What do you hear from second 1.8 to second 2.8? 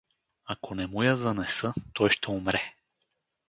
той ще умре.